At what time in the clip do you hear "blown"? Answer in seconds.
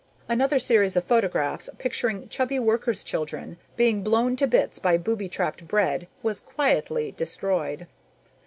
4.01-4.35